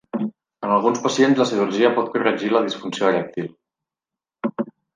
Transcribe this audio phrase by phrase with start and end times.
[0.67, 3.51] En alguns pacients, la cirurgia pot corregir la disfunció erèctil.